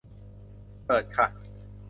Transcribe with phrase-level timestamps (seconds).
[0.85, 1.27] เปิดค่ะ